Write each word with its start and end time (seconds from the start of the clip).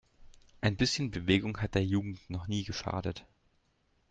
Ein 0.61 0.77
bisschen 0.77 1.11
Bewegung 1.11 1.57
hat 1.59 1.75
der 1.75 1.85
Jugend 1.85 2.27
noch 2.27 2.47
nie 2.47 2.63
geschadet! 2.63 3.23